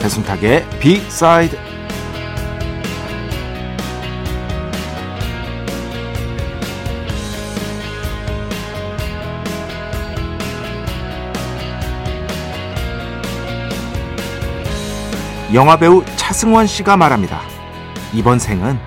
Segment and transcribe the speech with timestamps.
[0.00, 1.56] 배순탁의 B-사이드
[15.52, 17.40] 영화배우 차승원 씨가 말합니다.
[18.14, 18.78] 이번 생은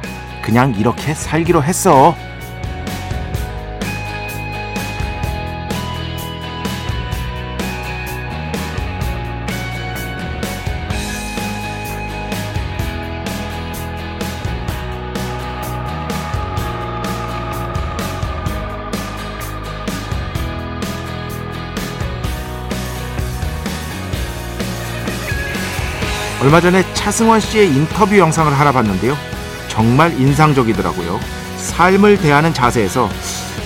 [0.42, 2.16] 그냥 이렇게 살기로 했어.
[26.44, 29.16] 얼마 전에 차승원 씨의 인터뷰 영상을 하나 봤는데요.
[29.70, 31.18] 정말 인상적이더라고요.
[31.56, 33.10] 삶을 대하는 자세에서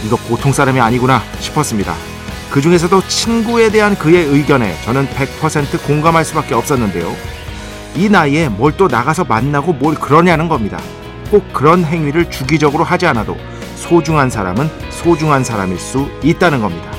[0.05, 1.95] 이거 보통 사람이 아니구나 싶었습니다.
[2.51, 7.11] 그 중에서도 친구에 대한 그의 의견에 저는 100% 공감할 수밖에 없었는데요.
[7.95, 10.79] 이 나이에 뭘 또 나가서 만나고 뭘 그러냐는 겁니다.
[11.31, 13.35] 꼭 그런 행위를 주기적으로 하지 않아도
[13.75, 16.91] 소중한 사람은 소중한 사람일 수 있다는 겁니다.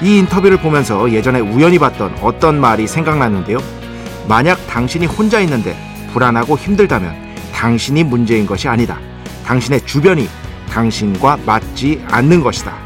[0.00, 3.58] 이 인터뷰를 보면서 예전에 우연히 봤던 어떤 말이 생각났는데요.
[4.28, 5.74] 만약 당신이 혼자 있는데
[6.12, 7.14] 불안하고 힘들다면
[7.52, 9.00] 당신이 문제인 것이 아니다.
[9.46, 10.28] 당신의 주변이
[10.70, 12.76] 당신과 맞지 않는 것이다.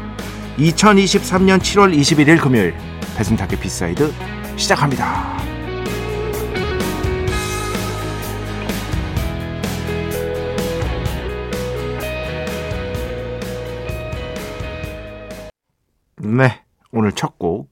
[0.57, 2.73] 2023년 7월 21일 금요일
[3.17, 4.13] 배순탁의 B side
[4.55, 5.37] 시작합니다.
[16.17, 17.71] 네, 오늘 첫 곡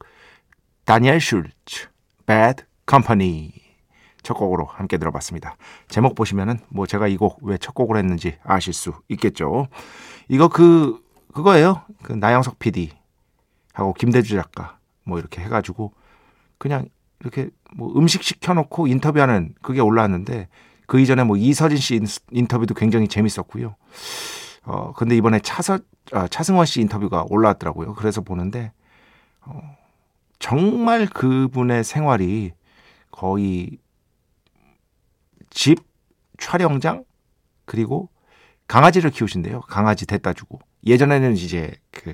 [0.85, 1.87] 다니엘 슐츠
[2.25, 3.60] Bad Company
[4.23, 5.55] 첫 곡으로 함께 들어봤습니다.
[5.89, 9.67] 제목 보시면은 뭐 제가 이 곡 왜 첫 곡을 했는지 아실 수 있겠죠.
[10.27, 11.01] 이거 그
[11.33, 11.81] 그거예요.
[12.03, 12.91] 그 나영석 PD
[13.73, 15.93] 하고 김대주 작가 뭐 이렇게 해가지고
[16.57, 16.87] 그냥
[17.21, 20.47] 이렇게 뭐 음식 시켜놓고 인터뷰하는 그게 올라왔는데
[20.87, 21.99] 그 이전에 뭐 이서진 씨
[22.31, 23.75] 인터뷰도 굉장히 재밌었고요.
[24.63, 25.79] 어 근데 이번에 차서
[26.11, 27.93] 아, 차승원 씨 인터뷰가 올라왔더라고요.
[27.95, 28.71] 그래서 보는데
[29.45, 29.61] 어,
[30.39, 32.51] 정말 그분의 생활이
[33.11, 33.77] 거의
[35.51, 35.79] 집,
[36.39, 37.03] 촬영장,
[37.65, 38.09] 그리고
[38.67, 39.61] 강아지를 키우신대요.
[39.61, 40.59] 강아지 데다 주고.
[40.85, 42.13] 예전에는 이제 그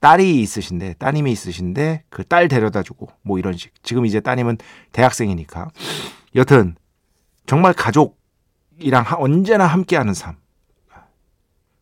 [0.00, 3.72] 딸이 있으신데, 따님이 있으신데 그 딸 데려다 주고 뭐 이런 식.
[3.82, 4.58] 지금 이제 따님은
[4.92, 5.70] 대학생이니까.
[6.34, 6.76] 여튼
[7.46, 10.36] 정말 가족이랑 언제나 함께하는 삶.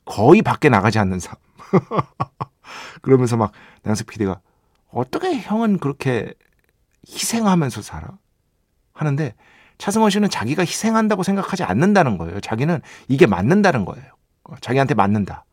[0.05, 1.37] 거의 밖에 나가지 않는 삶.
[3.03, 3.53] 그러면서 막
[3.87, 4.41] 양석 PD가
[4.91, 6.35] 어떻게 형은 그렇게
[7.09, 8.19] 희생하면서 살아?
[8.93, 9.35] 하는데
[9.83, 12.39] 차승원 씨는 자기가 희생한다고 생각하지 않는다는 거예요.
[12.39, 14.05] 자기는 이게 맞는다는 거예요.
[14.61, 15.45] 자기한테 맞는다.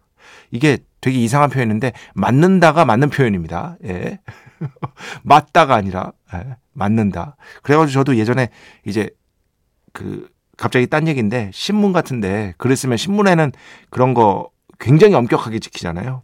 [0.51, 3.77] 이게 되게 이상한 표현인데 맞는다가 맞는 표현입니다.
[3.85, 4.19] 예.
[5.23, 6.57] 맞다가 아니라 예.
[6.73, 7.37] 맞는다.
[7.63, 8.49] 그래가지고 저도 예전에
[8.85, 9.09] 이제
[9.93, 13.51] 그 갑자기 딴 얘기인데 신문 같은데 쓰면 신문에는
[13.89, 16.21] 그런 거 굉장히 엄격하게 지키잖아요.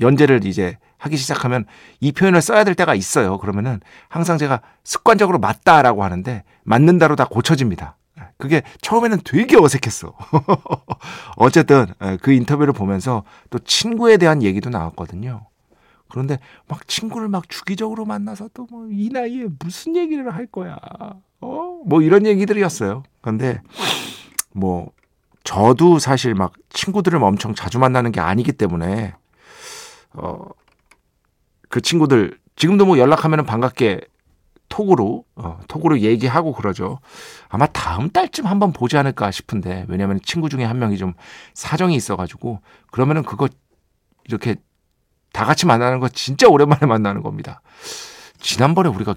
[0.00, 1.64] 연재를 이제 하기 시작하면
[1.98, 3.36] 이 표현을 써야 될 때가 있어요.
[3.38, 7.96] 그러면은 항상 제가 습관적으로 맞다라고 하는데 맞는다로 다 고쳐집니다.
[8.36, 10.14] 그게 처음에는 되게 어색했어.
[11.36, 11.86] 어쨌든
[12.22, 15.46] 그 인터뷰를 보면서 또 친구에 대한 얘기도 나왔거든요.
[16.08, 20.76] 그런데 막 친구를 막 주기적으로 만나서 또 뭐 이 나이에 무슨 얘기를 할 거야.
[21.40, 21.80] 어?
[21.86, 23.02] 뭐 이런 얘기들이었어요.
[23.20, 23.60] 근데
[24.52, 24.90] 뭐
[25.44, 29.14] 저도 사실 막 친구들을 엄청 자주 만나는 게 아니기 때문에
[30.14, 30.38] 어
[31.70, 34.00] 그 친구들 지금도 뭐 연락하면 반갑게
[34.68, 36.98] 톡으로 어, 톡으로 얘기하고 그러죠.
[37.48, 41.14] 아마 다음 달쯤 한번 보지 않을까 싶은데 왜냐하면 친구 중에 한 명이 좀
[41.54, 42.60] 사정이 있어가지고
[42.90, 43.48] 그러면은 그거
[44.24, 44.56] 이렇게
[45.32, 47.60] 다 같이 만나는 거 진짜 오랜만에 만나는 겁니다.
[48.38, 49.14] 지난번에 우리가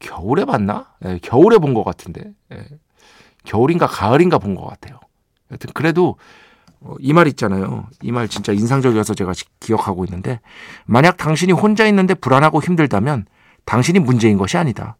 [0.00, 0.94] 겨울에 봤나?
[1.00, 2.64] 네, 겨울에 본 것 같은데 네.
[3.44, 4.98] 겨울인가 가을인가 본 것 같아요.
[5.52, 6.16] 여튼 그래도
[6.80, 7.86] 어, 이말 있잖아요.
[8.02, 10.40] 이 말 진짜 인상적이어서 제가 기억하고 있는데
[10.86, 13.26] 만약 당신이 혼자 있는데 불안하고 힘들다면
[13.64, 14.96] 당신이 문제인 것이 아니다.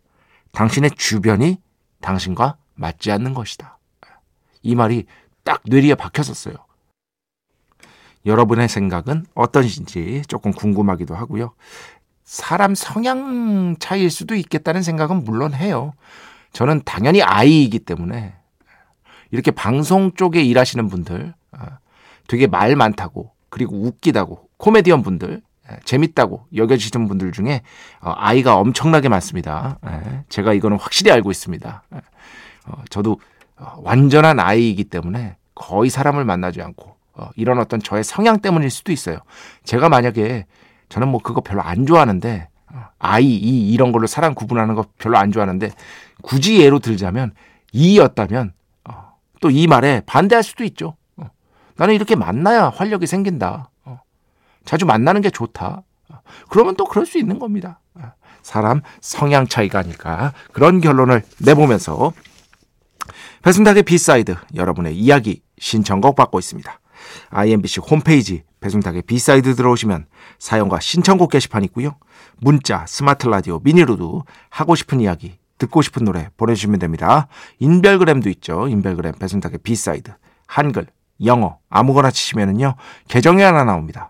[0.52, 1.60] 당신의 주변이
[2.00, 3.78] 당신과 맞지 않는 것이다.
[4.62, 5.06] 이 말이
[5.44, 6.54] 딱 뇌리에 박혔었어요.
[8.26, 11.54] 여러분의 생각은 어떠신지 조금 궁금하기도 하고요.
[12.24, 15.92] 사람 성향 차이일 수도 있겠다는 생각은 물론 해요.
[16.52, 18.34] 저는 당연히 아이이기 때문에
[19.30, 21.78] 이렇게 방송 쪽에 일하시는 분들 아,
[22.28, 25.42] 되게 말 많다고 그리고 웃기다고 코미디언 분들 예,
[25.84, 27.62] 재밌다고 여겨지시는 분들 중에
[28.00, 29.78] 어, 아이가 엄청나게 많습니다.
[29.86, 31.82] 예, 제가 이거는 확실히 알고 있습니다.
[31.94, 31.98] 예,
[32.66, 33.20] 어, 저도
[33.56, 36.96] 어, 완전한 아이이기 때문에 거의 사람을 만나지 않고
[37.36, 39.18] 이런 어떤 저의 성향 때문일 수도 있어요.
[39.64, 40.46] 제가 만약에
[40.88, 42.48] 저는 뭐 그거 별로 안 좋아하는데
[42.98, 45.70] 아이 이 이런 걸로 사람 구분하는 거 별로 안 좋아하는데
[46.22, 47.32] 굳이 예로 들자면
[47.72, 48.54] 이였다면
[49.40, 50.96] 또 이 말에 반대할 수도 있죠.
[51.76, 53.70] 나는 이렇게 만나야 활력이 생긴다.
[54.64, 55.82] 자주 만나는 게 좋다.
[56.48, 57.80] 그러면 또 그럴 수 있는 겁니다.
[58.42, 62.12] 사람 성향 차이가 아닐까 그런 결론을 내보면서
[63.42, 66.80] 배순탁의 B side 여러분의 이야기 신청곡 받고 있습니다.
[67.30, 70.06] iMBC 홈페이지 배순탁의 B side 들어오시면
[70.38, 71.96] 사연과 신청곡 게시판 있고요.
[72.38, 77.28] 문자, 스마트 라디오, 미니로도 하고 싶은 이야기, 듣고 싶은 노래 보내주시면 됩니다.
[77.58, 78.68] 인별그램도 있죠.
[78.68, 80.12] 인별그램 배순탁의 B side
[80.46, 80.86] 한글,
[81.24, 82.74] 영어 아무거나 치시면은요
[83.08, 84.09] 계정이 하나 나옵니다.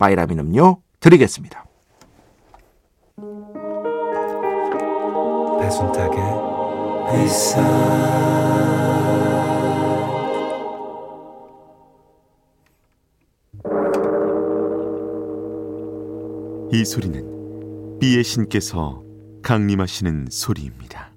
[0.00, 1.64] 바이라민 음료 드리겠습니다.
[5.60, 6.20] 배순탁의
[16.72, 19.02] 이 소리는 비의 신께서
[19.42, 21.09] 강림하시는 소리입니다.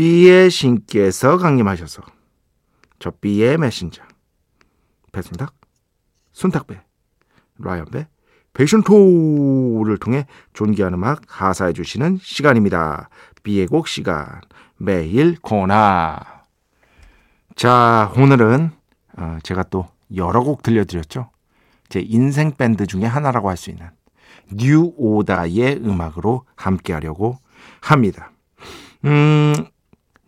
[0.00, 2.00] B의 신께서 강림하셔서
[3.00, 4.02] 저 B의 메신저
[5.12, 5.54] 배순탁,
[6.32, 6.80] 순탁배,
[7.58, 8.08] 라이언배,
[8.54, 13.10] 패션토를 통해 존귀한 음악 하사해 주시는 시간입니다.
[13.42, 14.40] B의 곡 시간
[14.78, 16.16] 매일 코너
[17.54, 18.70] 자 오늘은
[19.18, 19.86] 어, 제가 또
[20.16, 21.30] 여러 곡 들려드렸죠.
[21.90, 23.90] 제 인생 밴드 중에 하나라고 할 수 있는
[24.50, 27.36] 뉴 오더의 음악으로 함께 하려고
[27.82, 28.32] 합니다.
[29.04, 29.52] 음,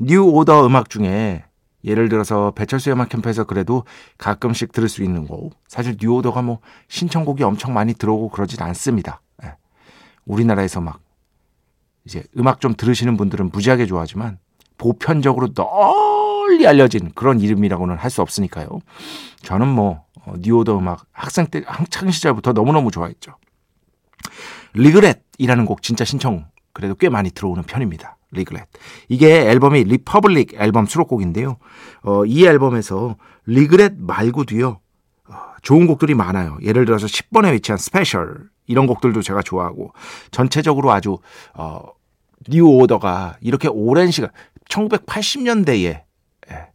[0.05, 1.45] 뉴 오더 음악 중에
[1.85, 3.85] 예를 들어서 배철수의 음악 캠프에서 그래도
[4.19, 5.55] 가끔씩 들을 수 있는 곡.
[5.69, 6.59] 사실 뉴 오더가 뭐
[6.89, 9.21] 신청곡이 엄청 많이 들어오고 그러진 않습니다.
[9.45, 9.55] 예.
[10.25, 11.01] 우리나라에서 막
[12.05, 14.39] 이제 음악 좀 들으시는 분들은 무지하게 좋아하지만
[14.79, 18.69] 보편적으로 널리 알려진 그런 이름이라고는 할 수 없으니까요.
[19.43, 23.37] 저는 뭐 어, 뉴오더 음악 학생 때 학창 시절부터 너무너무 좋아했죠.
[24.75, 28.17] Regret이라는 곡 진짜 신청 그래도 꽤 많이 들어오는 편입니다.
[28.33, 28.67] Regret.
[29.09, 31.57] 이게 앨범이 Republic 앨범 수록곡인데요.
[32.03, 34.81] 어, 이 앨범에서 Regret 말고도요.
[35.29, 36.59] 어, 좋은 곡들이 많아요.
[36.63, 39.93] 예를 들어서 10번에 위치한 Special 이런 곡들도 제가 좋아하고
[40.31, 41.19] 전체적으로 아주
[41.55, 41.83] 어,
[42.49, 44.31] 뉴 오더가 이렇게 오랜 시간
[44.69, 46.03] 1980년대에
[46.51, 46.67] 예,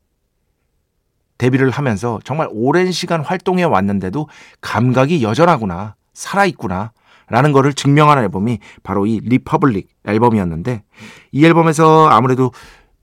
[1.37, 4.29] 데뷔를 하면서 정말 오랜 시간 활동해 왔는데도
[4.61, 6.91] 감각이 여전하구나 살아있구나
[7.29, 10.83] 라는 거를 증명하는 앨범이 바로 이 Republic 앨범이었는데
[11.31, 12.51] 이 앨범에서 아무래도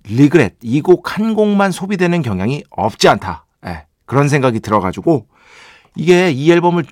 [0.05, 3.47] Regret 이 곡 한 곡만 소비되는 경향이 없지 않다.
[3.67, 5.27] 예, 그런 생각이 들어가지고
[5.97, 6.85] 이게 이 앨범을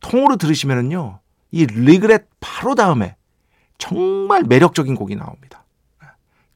[0.00, 1.20] 통으로 들으시면은요
[1.50, 3.16] 이 리그렛 바로 다음에
[3.78, 5.64] 정말 매력적인 곡이 나옵니다.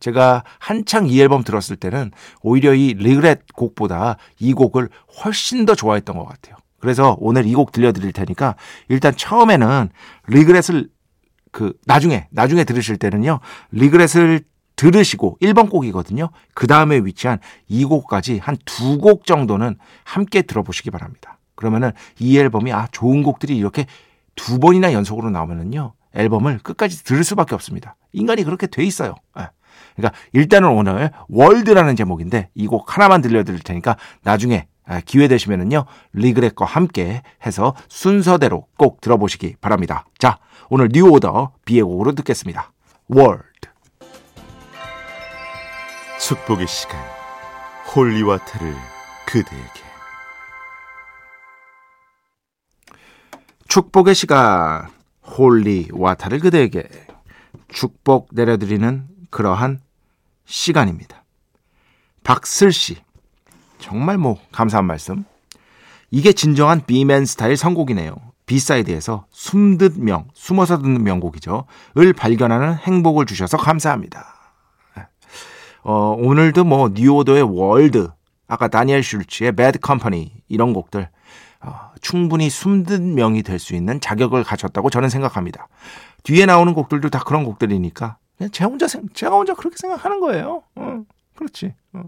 [0.00, 2.10] 제가 한창 이 앨범 들었을 때는
[2.42, 4.88] 오히려 이 리그렛 곡보다 이 곡을
[5.22, 6.56] 훨씬 더 좋아했던 것 같아요.
[6.82, 8.56] 그래서 오늘 이 곡 들려드릴 테니까
[8.88, 9.88] 일단 처음에는
[10.26, 10.88] 리그렛을
[11.52, 13.38] 그 나중에 나중에 들으실 때는요
[13.70, 14.40] 리그렛을
[14.74, 16.30] 들으시고 1번 곡이거든요.
[16.54, 21.38] 그 다음에 위치한 이 곡까지 한 두 곡 정도는 함께 들어보시기 바랍니다.
[21.54, 23.86] 그러면은 이 앨범이 아 좋은 곡들이 이렇게
[24.34, 27.94] 두 번이나 연속으로 나오면은요 앨범을 끝까지 들을 수밖에 없습니다.
[28.12, 29.14] 인간이 그렇게 돼 있어요.
[29.38, 29.46] 예.
[29.94, 34.71] 그러니까 일단은 오늘 World라는 제목인데 이 곡 하나만 들려드릴 테니까 나중에 아,
[35.04, 40.06] 기회 되시면은요 Regret과 함께 해서 순서대로 꼭 들어보시기 바랍니다.
[40.18, 42.72] 자 오늘 뉴 오더 B의 곡으로 듣겠습니다.
[43.08, 43.42] World
[46.20, 47.00] 축복의 시간
[47.94, 48.74] holy water를
[49.26, 49.82] 그대에게
[53.68, 54.88] 축복의 시간
[55.24, 56.88] holy water를 그대에게
[57.68, 59.80] 축복 내려드리는 그러한
[60.44, 61.24] 시간입니다.
[62.22, 62.96] 박슬 씨.
[63.82, 65.24] 정말 뭐 감사한 말씀.
[66.10, 68.14] 이게 진정한 B맨 스타일 선곡이네요.
[68.46, 71.64] B side에서 숨듣명, 숨어서 듣는 명곡이죠.
[71.98, 74.24] 을 발견하는 행복을 주셔서 감사합니다.
[75.84, 78.10] 어, 오늘도 뭐 뉴오더의 World,
[78.46, 81.08] 아까 다니엘 슐츠의 Bad Company 이런 곡들
[81.60, 85.68] 어, 충분히 숨듣명이 될 수 있는 자격을 갖췄다고 저는 생각합니다.
[86.22, 90.62] 뒤에 나오는 곡들도 다 그런 곡들이니까 그냥 제 혼자 제가 혼자 그렇게 생각하는 거예요.
[90.76, 91.02] 어,
[91.34, 91.74] 그렇지.
[91.94, 92.04] 어.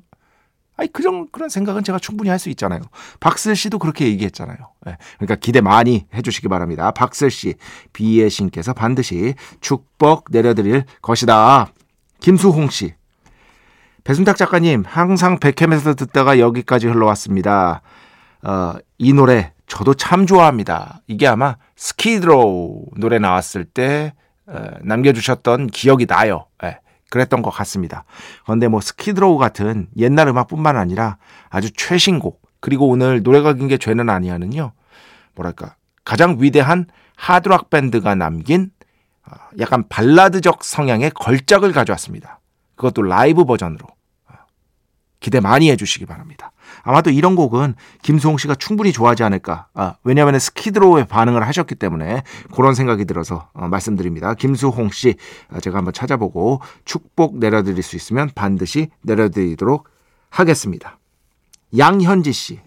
[0.77, 2.81] 아니 그런 그런 생각은 제가 충분히 할 수 있잖아요.
[3.21, 4.57] 박슬 씨도 그렇게 얘기했잖아요.
[4.87, 6.91] 네, 그러니까 기대 많이 해주시기 바랍니다.
[6.91, 7.55] 박슬 씨,
[7.93, 11.69] B의 신께서 반드시 축복 내려드릴 것이다.
[12.21, 12.95] 김수홍 씨,
[14.03, 17.83] 배순탁 작가님 항상 백캠에서 듣다가 여기까지 흘러왔습니다.
[18.43, 21.01] 어, 이 노래 저도 참 좋아합니다.
[21.07, 24.13] 이게 아마 스키드로우 노래 나왔을 때
[24.47, 26.47] 어, 남겨주셨던 기억이 나요.
[26.63, 26.79] 네.
[27.15, 28.05] 그랬던 것 같습니다.
[28.45, 31.17] 그런데 뭐 스키드로우 같은 옛날 음악뿐만 아니라
[31.49, 34.73] 아주 최신곡 그리고 오늘 노래가 긴 게 죄는 아니야는요.
[35.37, 38.71] 뭐랄까 가장 위대한 하드락 밴드가 남긴
[39.25, 42.41] 아, 약간 발라드적 성향의 걸작을 가져왔습니다.
[42.75, 43.87] 그것도 라이브 버전으로
[44.27, 44.47] 아,
[45.21, 46.51] 기대 많이 해주시기 바랍니다.
[46.83, 49.69] 아마도 이런 곡은 김수홍 씨가 충분히 좋아하지 않을까.
[49.75, 52.23] 아, 왜냐하면 스키드로우에 반응을 하셨기 때문에
[52.55, 54.35] 그런 생각이 들어서 어, 말씀드립니다.
[54.35, 55.17] 김수홍 씨
[55.51, 59.89] 아, 제가 한번 찾아보고 축복 내려드릴 수 있으면 반드시 내려드리도록
[60.31, 60.99] 하겠습니다.
[61.77, 62.61] 양현지 씨.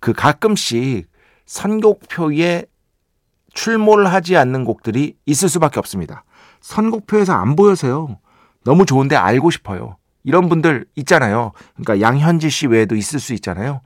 [0.00, 1.08] 그 가끔씩
[1.46, 2.64] 선곡표에
[3.54, 6.24] 출몰하지 않는 곡들이 있을 수밖에 없습니다.
[6.60, 8.18] 선곡표에서 안 보여서요.
[8.64, 9.97] 너무 좋은데 알고 싶어요.
[10.24, 11.52] 이런 분들 있잖아요.
[11.74, 13.80] 그러니까 양현지 씨 외에도 있을 수 있잖아요.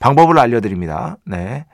[0.00, 1.16] 방법을 알려드립니다.
[1.24, 1.66] 네.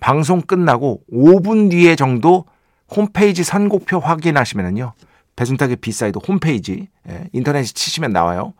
[0.00, 2.46] 방송 끝나고 5분 뒤에 정도
[2.94, 4.92] 홈페이지 선곡표 확인하시면은요.
[5.36, 8.54] 배순탁의 B side 홈페이지 예, 인터넷에 치시면 나와요.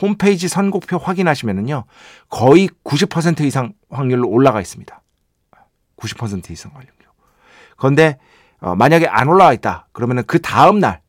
[0.00, 1.84] 홈페이지 선곡표 확인하시면은요.
[2.28, 5.02] 거의 90% 이상 확률로 올라가 있습니다.
[5.96, 6.92] 90% 이상 확률로.
[7.76, 8.18] 그런데
[8.60, 9.88] 어, 만약에 안 올라와 있다.
[9.92, 11.00] 그러면은 그 다음 날,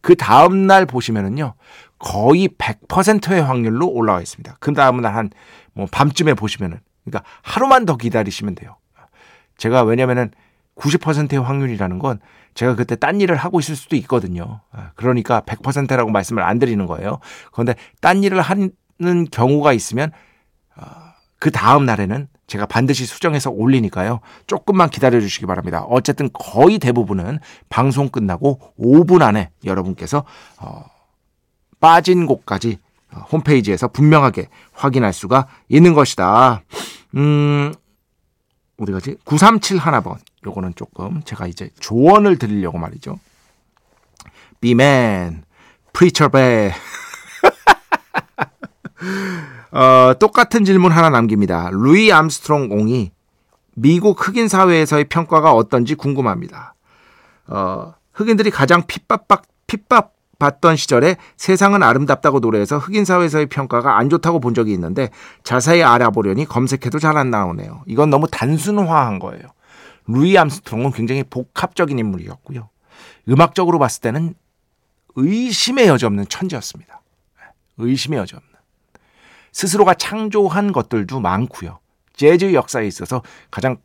[0.00, 1.54] 그 다음 날 보시면은요.
[1.98, 4.56] 거의 100%의 확률로 올라와 있습니다.
[4.60, 8.76] 그 다음은 한뭐 밤쯤에 보시면은 그러니까 하루만 더 기다리시면 돼요.
[9.56, 10.30] 제가 왜냐면은
[10.76, 12.20] 90%의 확률이라는 건
[12.54, 14.60] 제가 그때 딴 일을 하고 있을 수도 있거든요.
[14.72, 17.18] 아, 그러니까 100%라고 말씀을 안 드리는 거예요.
[17.52, 18.70] 그런데 딴 일을 하는
[19.30, 20.10] 경우가 있으면
[20.74, 24.20] 아, 그 다음 날에는 제가 반드시 수정해서 올리니까요.
[24.46, 25.82] 조금만 기다려 주시기 바랍니다.
[25.82, 30.24] 어쨌든 거의 대부분은 방송 끝나고 5분 안에 여러분께서
[30.58, 30.84] 어
[31.86, 32.80] 빠진 곳까지
[33.30, 36.62] 홈페이지에서 분명하게 확인할 수가 있는 것이다.
[37.14, 37.72] 음,
[38.76, 39.16] 어디 가지?
[39.24, 40.18] 937 하나번.
[40.44, 43.20] 요거는 조금 제가 이제 조언을 드리려고 말이죠.
[44.60, 45.44] B맨,
[45.92, 46.72] preacher 배.
[49.70, 51.70] 어, 똑같은 질문 하나 남깁니다.
[51.70, 53.12] 루이 암스트롱 옹이
[53.76, 56.74] 미국 흑인 사회에서의 평가가 어떤지 궁금합니다.
[57.46, 59.28] 어, 흑인들이 가장 핍박,
[59.68, 65.10] 핍박 받던 시절에 세상은 아름답다고 노래해서 흑인 사회에서의 평가가 안 좋다고 본 적이 있는데
[65.44, 67.82] 자세히 알아보려니 검색해도 잘 안 나오네요.
[67.86, 69.42] 이건 너무 단순화한 거예요.
[70.06, 72.68] 루이 암스트롱은 굉장히 복합적인 인물이었고요.
[73.28, 74.34] 음악적으로 봤을 때는
[75.14, 77.00] 의심의 여지 없는 천재였습니다.
[77.78, 78.50] 의심의 여지 없는.
[79.52, 81.78] 스스로가 창조한 것들도 많고요.
[82.14, 83.78] 재즈 역사에 있어서 가장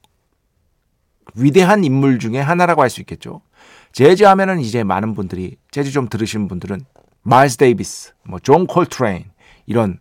[1.35, 3.41] 위대한 인물 중에 하나라고 할 수 있겠죠.
[3.91, 6.81] 재즈 하면은 이제 많은 분들이 재즈 좀 들으시는 분들은
[7.23, 9.25] 마일스 데이비스, 뭐 존 콜트레인
[9.65, 9.99] 이런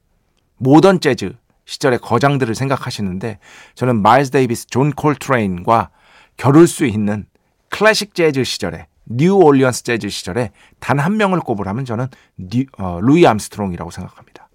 [0.56, 3.38] 모던 재즈 시절의 거장들을 생각하시는데
[3.74, 5.90] 저는 마일스 데이비스, 존 콜트레인과
[6.36, 7.26] 겨룰 수 있는
[7.68, 12.06] 클래식 재즈 시절에 뉴 올리언스 재즈 시절에 단 한 명을 꼽으라면 저는
[12.36, 14.48] 뉴, 어, 루이 암스트롱이라고 생각합니다.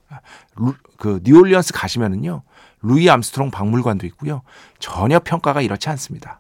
[0.56, 2.44] 루, 그 뉴올리언스 가시면은요
[2.82, 4.44] 루이 암스트롱 박물관도 있고요
[4.80, 6.40] 전혀 평가가 이렇지 않습니다.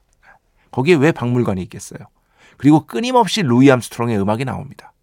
[0.71, 1.99] 거기에 왜 박물관이 있겠어요?
[2.57, 4.93] 그리고 끊임없이 루이 암스트롱의 음악이 나옵니다.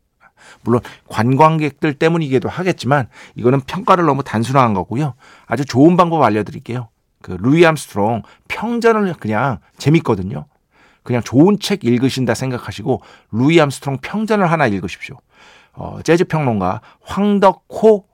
[0.62, 5.14] 물론 관광객들 때문이기도 하겠지만 이거는 평가를 너무 단순화한 거고요.
[5.46, 6.88] 아주 좋은 방법 알려드릴게요.
[7.20, 10.46] 그 루이 암스트롱 평전을 그냥 재밌거든요.
[11.02, 15.16] 그냥 좋은 책 읽으신다 생각하시고 루이 암스트롱 평전을 하나 읽으십시오.
[15.72, 18.06] 어, 재즈 평론가 황덕호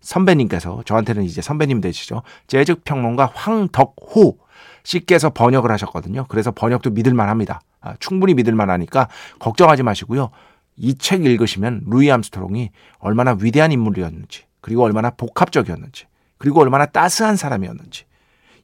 [0.00, 2.22] 선배님께서 저한테는 이제 선배님 되시죠.
[2.46, 4.38] 재즈 평론가 황덕호
[4.84, 6.26] 씨께서 번역을 하셨거든요.
[6.28, 7.60] 그래서 번역도 믿을만 합니다.
[7.80, 9.08] 아, 충분히 믿을만 하니까
[9.38, 10.30] 걱정하지 마시고요.
[10.76, 16.06] 이 책 읽으시면 루이 암스트롱이 얼마나 위대한 인물이었는지, 그리고 얼마나 복합적이었는지,
[16.38, 18.04] 그리고 얼마나 따스한 사람이었는지,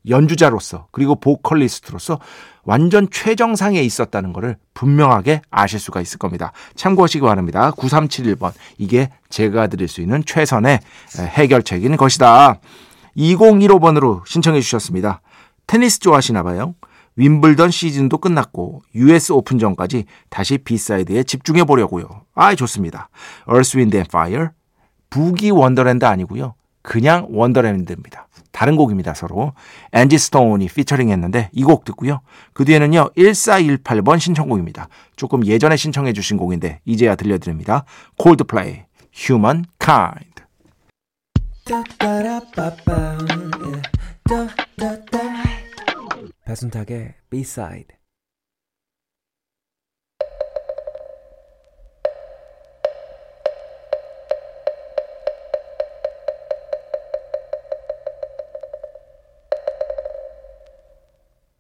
[0.08, 2.18] 연주자로서 그리고 보컬리스트로서
[2.64, 6.52] 완전 최정상에 있었다는 것을 분명하게 아실 수가 있을 겁니다.
[6.76, 7.72] 참고하시기 바랍니다.
[7.72, 8.52] 9371번.
[8.78, 10.80] 이게 제가 드릴 수 있는 최선의
[11.18, 12.60] 해결책인 것이다.
[13.16, 15.20] 2015번으로 신청해 주셨습니다.
[15.68, 16.74] 테니스 좋아하시나 봐요.
[17.16, 22.08] 윔블던 시즌도 끝났고 US 오픈전까지 다시 B side에 집중해 보려고요.
[22.34, 23.08] 아, 좋습니다.
[23.48, 24.48] Earth, Wind and Fire.
[25.10, 26.54] Boogie Wonderland 아니고요.
[26.82, 28.28] 그냥 Wonderland입니다.
[28.52, 29.52] 다른 곡입니다, 서로.
[29.92, 32.20] 앤지 스톤이 피처링 했는데 이 곡 듣고요.
[32.54, 34.88] 그 뒤에는요, 1418번 신청곡입니다.
[35.16, 37.84] 조금 예전에 신청해 주신 곡인데 이제야 들려드립니다.
[38.16, 38.84] 콜드플레이,
[39.14, 40.32] Human Kind.
[46.48, 47.98] 배순탁의 B-side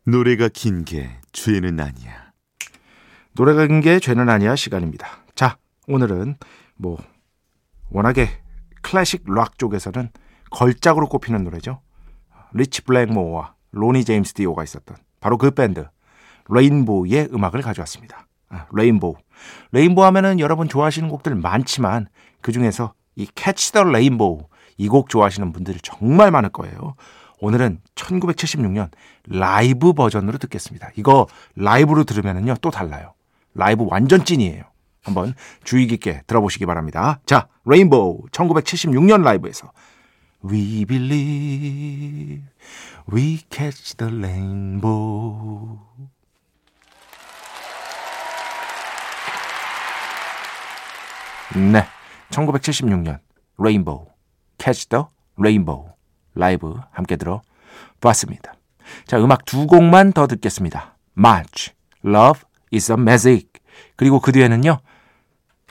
[0.04, 2.32] 노래가 긴 게 죄는 아니야.
[3.34, 5.06] 노래가 긴 게 죄는 아니야 시간입니다.
[5.34, 6.36] 자, 오늘은
[6.76, 6.98] 뭐
[7.90, 8.28] 워낙에
[8.82, 10.10] 클래식 락 쪽에서는
[10.50, 11.82] 걸작으로 꼽히는 노래죠.
[12.54, 15.86] 리치 블랙모어와 로니 제임스 디오가 있었던 바로 그 밴드
[16.48, 18.26] 레인보우의 음악을 가져왔습니다.
[18.48, 19.14] 아, 레인보우.
[19.72, 22.08] 레인보우 하면은 여러분 좋아하시는 곡들 많지만
[22.40, 24.46] 그 중에서 이 Catch the Rainbow
[24.78, 26.94] 이 곡 좋아하시는 분들이 정말 많을 거예요.
[27.40, 28.90] 오늘은 1976년
[29.26, 30.90] 라이브 버전으로 듣겠습니다.
[30.96, 33.14] 이거 라이브로 들으면은요 또 달라요.
[33.54, 34.62] 라이브 완전 찐이에요.
[35.02, 35.34] 한번
[35.64, 37.20] 주의 깊게 들어보시기 바랍니다.
[37.26, 39.72] 자, 레인보우 1976년 라이브에서
[40.42, 42.42] We believed
[43.10, 45.78] we'd catch the rainbow.
[51.56, 51.84] 네,
[52.30, 53.18] 1976년
[53.58, 54.06] 레인보우
[54.58, 55.04] Catch the
[55.38, 55.92] Rainbow
[56.34, 58.54] 라이브 함께 들어봤습니다.
[59.06, 60.96] 자, 음악 두 곡만 더 듣겠습니다.
[61.16, 61.72] March,
[62.04, 62.42] Love
[62.72, 63.48] is a Magic
[63.96, 64.78] 그리고 그 뒤에는요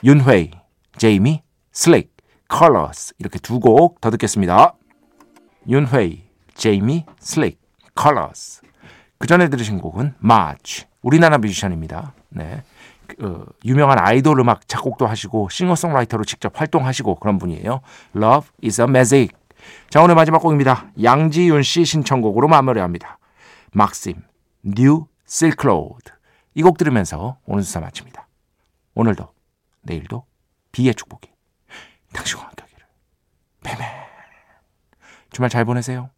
[0.04, 0.50] 윤훼이,
[0.98, 2.17] 제이미, 슬릭,
[2.50, 4.74] Colors 이렇게 두 곡 더 듣겠습니다.
[5.68, 7.60] 윤훼이, 제이미, 슬릭,
[8.00, 8.62] Colors
[9.18, 12.14] 그 전에 들으신 곡은 March 우리나라 뮤지션입니다.
[12.30, 12.62] 네.
[13.06, 17.80] 그, 유명한 아이돌 음악 작곡도 하시고 싱어송라이터로 직접 활동하시고 그런 분이에요.
[18.16, 19.34] Love is a Magic
[19.90, 20.90] 자 오늘 마지막 곡입니다.
[21.02, 23.18] 양지윤 씨 신청곡으로 마무리합니다.
[23.72, 24.22] 막심,
[25.26, 26.12] Silk Road
[26.54, 28.26] 이곡 들으면서 오늘 수사 마칩니다.
[28.94, 29.28] 오늘도
[29.82, 30.24] 내일도
[30.72, 31.28] 비의 축복이
[32.18, 32.86] 당신과 함께하기를.
[33.62, 33.88] 배맨
[35.30, 36.10] 주말 잘 보내세요.